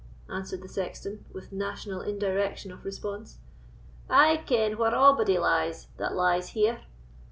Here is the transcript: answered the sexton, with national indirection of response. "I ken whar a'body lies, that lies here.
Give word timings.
answered 0.33 0.63
the 0.63 0.67
sexton, 0.67 1.25
with 1.31 1.51
national 1.51 2.01
indirection 2.01 2.71
of 2.71 2.83
response. 2.83 3.37
"I 4.09 4.37
ken 4.37 4.79
whar 4.79 4.95
a'body 4.95 5.37
lies, 5.37 5.89
that 5.97 6.15
lies 6.15 6.49
here. 6.57 6.79